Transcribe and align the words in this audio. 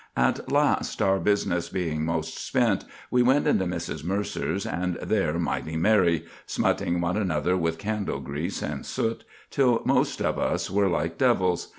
At 0.17 0.51
last 0.51 0.99
our 0.99 1.19
businesses 1.19 1.69
being 1.69 2.03
most 2.03 2.35
spent, 2.39 2.85
we 3.11 3.21
into 3.21 3.53
Mrs. 3.53 4.03
Mercer's, 4.03 4.65
and 4.65 4.95
there 4.95 5.37
mighty 5.37 5.77
merry, 5.77 6.25
smutting 6.47 7.01
one 7.01 7.17
another 7.17 7.55
with 7.55 7.77
candle 7.77 8.19
grease 8.19 8.63
and 8.63 8.83
soot, 8.83 9.23
till 9.51 9.83
most 9.85 10.19
of 10.19 10.39
us 10.39 10.71
were 10.71 10.87
like 10.89 11.19
devils. 11.19 11.67